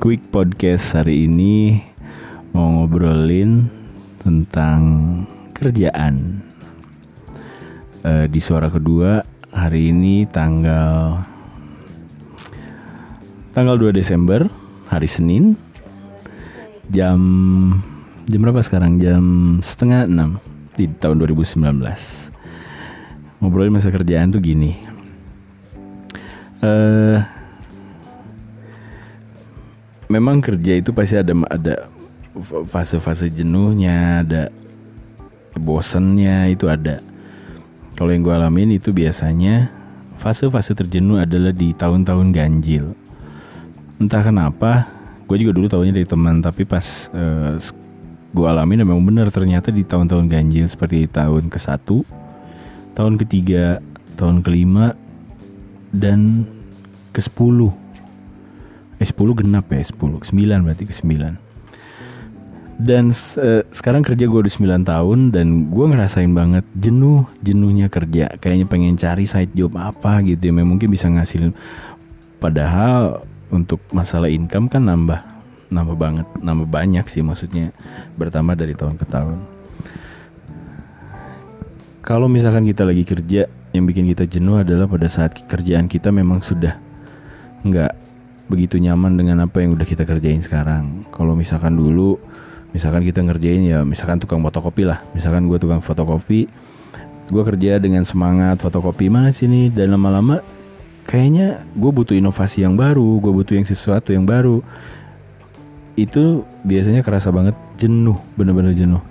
[0.00, 1.76] Quick Podcast hari ini
[2.56, 3.68] mau ngobrolin
[4.16, 4.80] tentang
[5.52, 6.40] kerjaan.
[8.00, 9.20] Uh, di suara kedua
[9.52, 11.20] hari ini tanggal
[13.52, 14.48] tanggal 2 Desember
[14.88, 15.52] hari Senin.
[16.88, 17.20] Jam
[18.24, 18.96] jam berapa sekarang?
[19.04, 20.40] Jam setengah enam
[20.80, 21.60] di tahun 2019
[23.44, 24.80] ngobrolin masa kerjaan tuh gini.
[26.64, 27.39] Uh,
[30.10, 31.86] memang kerja itu pasti ada ada
[32.66, 34.42] fase-fase jenuhnya, ada
[35.54, 36.98] bosennya itu ada.
[37.94, 39.70] Kalau yang gue alamin itu biasanya
[40.18, 42.92] fase-fase terjenuh adalah di tahun-tahun ganjil.
[44.02, 44.90] Entah kenapa,
[45.30, 46.82] gue juga dulu tahunya dari teman, tapi pas
[47.14, 47.62] uh, eh,
[48.30, 52.02] gue alamin memang benar ternyata di tahun-tahun ganjil seperti tahun ke satu,
[52.96, 53.84] tahun ketiga,
[54.16, 54.96] tahun kelima,
[55.92, 56.46] dan
[57.10, 57.79] ke sepuluh
[59.00, 59.96] eh 10 genap ya 10
[60.28, 61.50] 9 berarti ke 9
[62.80, 68.32] dan uh, sekarang kerja gue udah 9 tahun dan gue ngerasain banget jenuh jenuhnya kerja.
[68.40, 71.52] Kayaknya pengen cari side job apa gitu ya mungkin bisa ngasilin.
[72.40, 75.20] Padahal untuk masalah income kan nambah
[75.70, 77.76] nambah banget nambah banyak sih maksudnya
[78.16, 79.38] bertambah dari tahun ke tahun.
[82.00, 83.44] Kalau misalkan kita lagi kerja
[83.76, 86.80] yang bikin kita jenuh adalah pada saat kerjaan kita memang sudah
[87.60, 87.92] nggak
[88.50, 91.06] begitu nyaman dengan apa yang udah kita kerjain sekarang.
[91.14, 92.18] Kalau misalkan dulu,
[92.74, 96.50] misalkan kita ngerjain ya, misalkan tukang fotokopi lah, misalkan gue tukang fotokopi,
[97.30, 100.42] gue kerja dengan semangat fotokopi mana sini dan lama-lama
[101.06, 104.58] kayaknya gue butuh inovasi yang baru, gue butuh yang sesuatu yang baru.
[105.94, 109.02] Itu biasanya kerasa banget jenuh, bener-bener jenuh.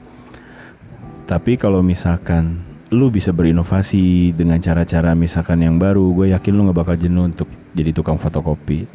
[1.23, 6.79] Tapi kalau misalkan lu bisa berinovasi dengan cara-cara misalkan yang baru, gue yakin lu gak
[6.81, 7.45] bakal jenuh untuk
[7.77, 8.89] jadi tukang fotokopi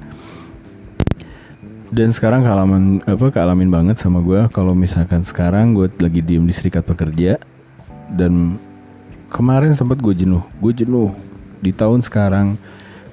[1.94, 6.50] dan sekarang kealaman apa kealamin banget sama gue kalau misalkan sekarang gue lagi diem di
[6.50, 7.38] serikat pekerja
[8.10, 8.58] dan
[9.30, 10.42] kemarin sempat gue jenuh.
[10.58, 11.14] Gue jenuh.
[11.62, 12.58] Di tahun sekarang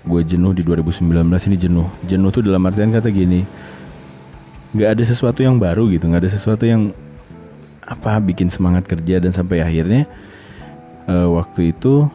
[0.02, 1.88] gue jenuh di 2019 ini jenuh.
[2.10, 3.46] Jenuh tuh dalam artian kata gini
[4.74, 6.10] nggak ada sesuatu yang baru gitu.
[6.10, 6.90] Nggak ada sesuatu yang
[7.86, 9.22] apa bikin semangat kerja.
[9.22, 10.10] Dan sampai akhirnya
[11.06, 12.10] uh, waktu itu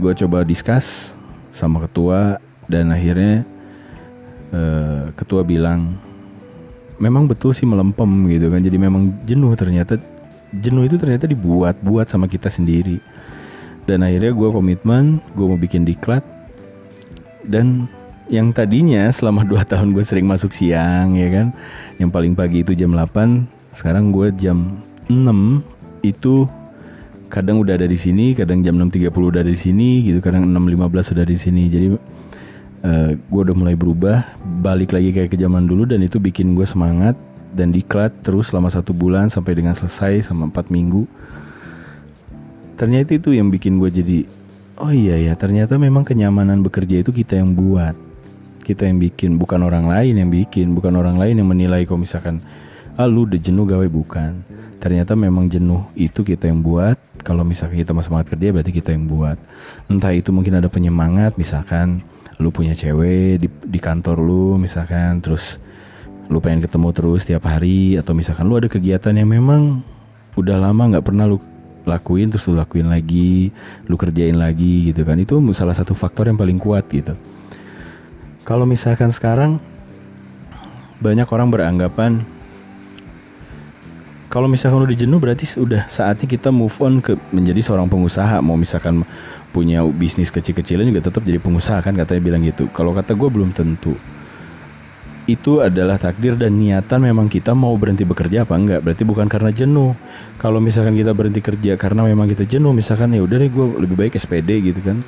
[0.00, 1.12] gue coba diskus
[1.52, 2.40] sama ketua
[2.72, 3.44] dan akhirnya
[4.52, 5.96] uh, ketua bilang
[6.98, 8.60] memang betul sih melempem gitu kan.
[8.60, 9.96] Jadi memang jenuh ternyata.
[10.48, 12.98] Jenuh itu ternyata dibuat-buat sama kita sendiri.
[13.88, 16.24] Dan akhirnya gue komitmen gue mau bikin diklat.
[17.48, 17.88] Dan
[18.28, 21.46] yang tadinya selama 2 tahun gue sering masuk siang ya kan.
[21.96, 26.48] Yang paling pagi itu jam 8 sekarang gue jam 6 itu
[27.28, 30.18] kadang udah ada di sini kadang jam 6.30 udah ada di sini gitu.
[30.24, 31.62] Kadang 6.15 sudah di sini.
[31.68, 31.86] Jadi
[32.82, 34.24] uh, eh, gue udah mulai berubah
[34.62, 37.14] balik lagi kayak ke zaman dulu dan itu bikin gue semangat
[37.54, 41.08] dan diklat terus selama satu bulan sampai dengan selesai sama empat minggu.
[42.78, 44.18] Ternyata itu yang bikin gue jadi
[44.78, 47.96] oh iya ya ternyata memang kenyamanan bekerja itu kita yang buat.
[48.62, 52.44] Kita yang bikin bukan orang lain yang bikin bukan orang lain yang menilai kalau misalkan
[53.00, 54.44] ah lu udah jenuh gawe bukan.
[54.78, 56.94] Ternyata memang jenuh itu kita yang buat.
[57.26, 59.34] Kalau misalkan kita mau semangat kerja berarti kita yang buat.
[59.90, 62.04] Entah itu mungkin ada penyemangat misalkan
[62.38, 65.58] lu punya cewek di, di kantor lu misalkan terus
[66.28, 69.82] lu pengen ketemu terus tiap hari atau misalkan lu ada kegiatan yang memang
[70.38, 71.42] udah lama nggak pernah lu
[71.88, 73.48] lakuin terus lu lakuin lagi
[73.88, 75.16] lu kerjain lagi gitu kan.
[75.16, 77.16] Itu salah satu faktor yang paling kuat gitu.
[78.44, 79.56] Kalau misalkan sekarang
[81.00, 82.22] banyak orang beranggapan
[84.28, 88.44] kalau misalkan udah jenuh berarti udah saatnya kita move on ke menjadi seorang pengusaha.
[88.44, 89.00] Mau misalkan
[89.48, 92.68] punya bisnis kecil-kecilan juga tetap jadi pengusaha kan katanya bilang gitu.
[92.70, 93.96] Kalau kata gue belum tentu.
[95.28, 98.80] Itu adalah takdir dan niatan memang kita mau berhenti bekerja apa enggak.
[98.80, 99.92] Berarti bukan karena jenuh.
[100.40, 103.96] Kalau misalkan kita berhenti kerja karena memang kita jenuh, misalkan ya udah deh gue lebih
[103.96, 105.04] baik SPD gitu kan.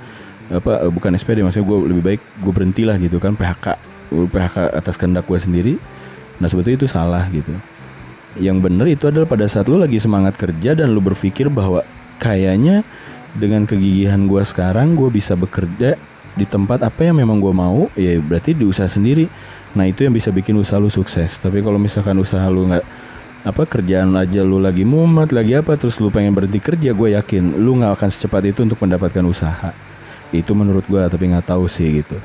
[0.52, 3.66] Apa eh, bukan SPD maksudnya gue lebih baik gue berhentilah gitu kan PHK.
[4.12, 5.74] PHK atas kehendak gue sendiri.
[6.36, 7.52] Nah sebetulnya itu salah gitu.
[8.36, 11.80] Yang benar itu adalah pada saat lu lagi semangat kerja dan lu berpikir bahwa
[12.20, 12.84] kayaknya
[13.34, 15.94] dengan kegigihan gue sekarang gue bisa bekerja
[16.34, 19.26] di tempat apa yang memang gue mau ya berarti di usaha sendiri.
[19.74, 21.38] Nah itu yang bisa bikin usaha lu sukses.
[21.38, 22.84] Tapi kalau misalkan usaha lu nggak
[23.40, 27.56] apa kerjaan aja lu lagi mumet lagi apa terus lu pengen berhenti kerja gue yakin
[27.56, 29.70] lu nggak akan secepat itu untuk mendapatkan usaha.
[30.30, 32.18] Itu menurut gue tapi nggak tahu sih gitu.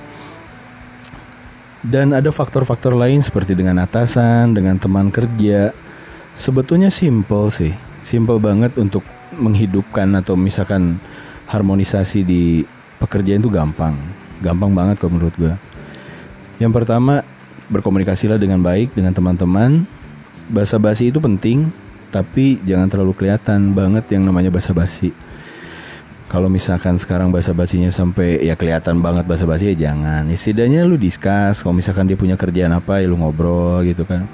[1.86, 5.69] Dan ada faktor-faktor lain seperti dengan atasan dengan teman kerja.
[6.34, 7.74] Sebetulnya simple sih.
[8.01, 9.06] Simple banget untuk
[9.38, 10.98] menghidupkan atau misalkan
[11.46, 12.66] harmonisasi di
[12.98, 13.94] pekerjaan itu gampang
[14.42, 15.54] gampang banget kalau menurut gue
[16.60, 17.20] yang pertama
[17.68, 19.84] berkomunikasilah dengan baik dengan teman-teman.
[20.46, 21.74] Bahasa basi itu penting,
[22.14, 25.10] tapi jangan terlalu kelihatan banget yang namanya bahasa basi.
[26.26, 30.26] Kalau misalkan sekarang bahasa basinya sampai ya kelihatan banget bahasa basi ya jangan.
[30.34, 31.62] Setidaknya lu discuss.
[31.62, 34.26] Kalau misalkan dia punya kerjaan apa ya lu ngobrol gitu kan.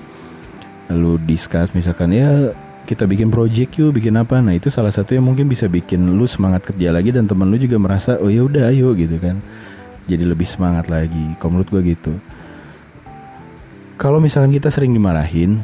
[0.91, 2.51] Lu discuss misalkan ya
[2.85, 4.41] kita bikin project yuk bikin apa.
[4.41, 7.57] Nah itu salah satu yang mungkin bisa bikin lu semangat kerja lagi dan temen lu
[7.57, 9.39] juga merasa oh ya udah ayo gitu kan.
[10.09, 12.13] Jadi lebih semangat lagi kalau menurut gue gitu.
[14.01, 15.61] Kalau misalkan kita sering dimarahin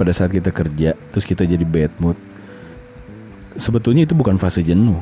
[0.00, 2.16] pada saat kita kerja terus kita jadi bad mood
[3.60, 4.98] sebetulnya itu bukan fase jenuh.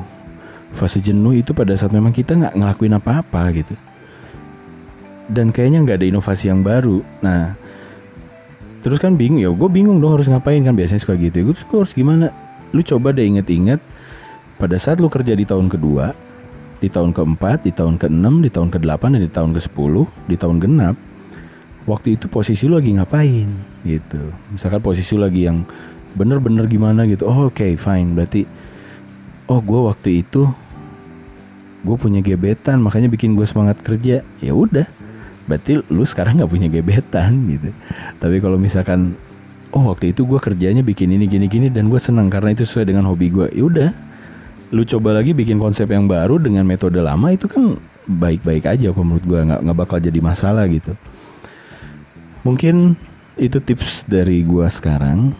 [0.75, 3.75] Fase jenuh itu pada saat memang kita nggak ngelakuin apa-apa gitu.
[5.31, 6.99] Dan kayaknya nggak ada inovasi yang baru.
[7.23, 7.55] Nah
[8.81, 11.41] terus kan bingung ya gue bingung dong harus ngapain kan biasanya suka gitu.
[11.41, 12.33] Ya gue harus gimana?
[12.73, 13.79] Lu coba deh inget-inget
[14.57, 16.13] pada saat lu kerja di tahun kedua
[16.81, 20.09] di tahun keempat di tahun keenam di tahun ke delapan dan di tahun ke sepuluh
[20.25, 20.97] di tahun genap
[21.85, 23.49] waktu itu posisi lu lagi ngapain?
[23.85, 24.21] Gitu.
[24.53, 25.65] Misalkan posisi lu lagi yang
[26.13, 27.29] bener-bener gimana gitu.
[27.29, 28.13] Oh oke okay, fine.
[28.13, 28.45] Berarti
[29.49, 30.49] oh gue waktu itu
[31.81, 34.21] gue punya gebetan makanya bikin gue semangat kerja.
[34.41, 34.85] Ya udah
[35.51, 37.75] berarti lu sekarang nggak punya gebetan gitu.
[38.23, 39.19] Tapi kalau misalkan
[39.75, 42.87] oh waktu itu gue kerjanya bikin ini gini gini dan gue senang karena itu sesuai
[42.87, 43.89] dengan hobi gue ya udah.
[44.71, 47.75] Lu coba lagi bikin konsep yang baru dengan metode lama itu kan
[48.07, 50.95] baik-baik aja kok menurut gue nggak nggak bakal jadi masalah gitu.
[52.47, 52.95] Mungkin
[53.35, 55.35] itu tips dari gua sekarang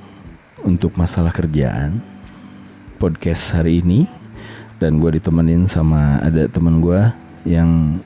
[0.62, 2.04] untuk masalah kerjaan
[3.02, 4.06] podcast hari ini.
[4.82, 7.02] Dan gue ditemenin sama ada teman gue
[7.46, 8.02] yang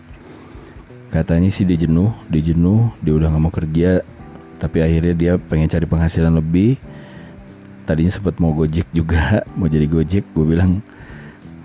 [1.09, 4.01] katanya sih dia jenuh, dia jenuh, dia udah nggak mau kerja,
[4.61, 6.77] tapi akhirnya dia pengen cari penghasilan lebih.
[7.85, 10.81] Tadinya sempat mau gojek juga, mau jadi gojek, gue bilang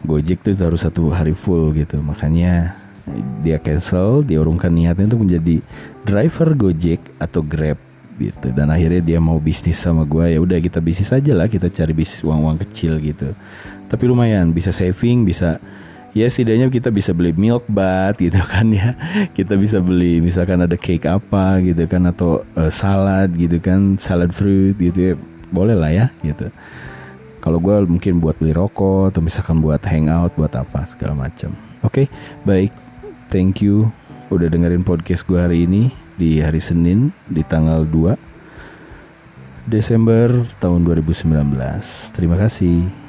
[0.05, 2.81] gojek tuh harus satu hari full gitu, makanya
[3.41, 5.65] dia cancel dia urungkan niatnya untuk menjadi
[6.05, 7.79] driver Gojek atau Grab
[8.21, 8.53] gitu.
[8.53, 11.93] Dan akhirnya dia mau bisnis sama gue ya udah kita bisnis aja lah kita cari
[11.97, 13.33] bisnis uang-uang kecil gitu.
[13.89, 15.59] Tapi lumayan bisa saving bisa
[16.17, 18.95] ya setidaknya kita bisa beli milk bat gitu kan ya.
[19.33, 24.31] Kita bisa beli misalkan ada cake apa gitu kan atau uh, salad gitu kan salad
[24.35, 25.15] fruit gitu ya.
[25.51, 26.51] Boleh lah ya gitu.
[27.41, 31.57] Kalau gue mungkin buat beli rokok atau misalkan buat hangout buat apa segala macam.
[31.81, 32.07] Oke okay,
[32.45, 32.73] baik.
[33.33, 33.89] Thank you
[34.31, 35.91] udah dengerin podcast gue hari ini
[36.21, 38.15] di hari Senin di tanggal 2
[39.67, 41.57] Desember tahun 2019.
[42.15, 43.00] Terima kasih.